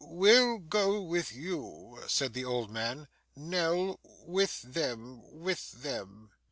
'We'll 0.07 0.57
go 0.57 0.99
with 0.99 1.31
you,' 1.31 1.99
said 2.07 2.33
the 2.33 2.43
old 2.43 2.71
man. 2.71 3.07
'Nell 3.35 3.99
with 4.25 4.63
them, 4.63 5.21
with 5.39 5.83
them. 5.83 6.31